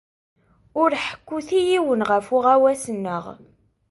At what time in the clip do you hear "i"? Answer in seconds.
1.59-1.61